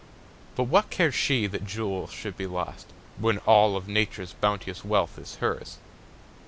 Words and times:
But 0.55 0.63
what 0.63 0.89
cares 0.89 1.13
she 1.13 1.45
that 1.45 1.63
jewels 1.63 2.11
should 2.11 2.35
be 2.35 2.47
lost, 2.47 2.87
When 3.19 3.37
all 3.45 3.75
of 3.75 3.87
Nature's 3.87 4.33
bounteous 4.33 4.83
wealth 4.83 5.19
is 5.19 5.35
hers? 5.35 5.77